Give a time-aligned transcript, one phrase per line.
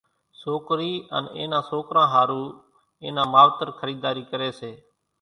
[0.41, 2.43] سوڪرِي ان اين نان سوڪران ۿارُو
[3.01, 4.71] اين نان ماوتر خريڌارِي ڪري سي